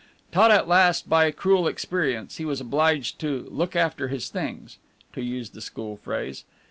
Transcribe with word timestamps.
Taught 0.31 0.49
at 0.49 0.67
last 0.67 1.07
by 1.07 1.29
cruel 1.29 1.67
experience, 1.67 2.37
he 2.37 2.43
was 2.43 2.59
obliged 2.59 3.19
to 3.19 3.47
"look 3.51 3.75
after 3.75 4.07
his 4.07 4.29
things," 4.29 4.79
to 5.13 5.21
use 5.21 5.51
the 5.51 5.61
school 5.61 5.95
phrase. 5.97 6.43